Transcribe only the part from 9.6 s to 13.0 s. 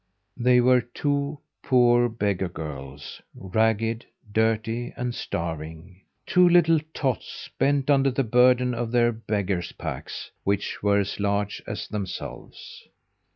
packs, which were as large as themselves.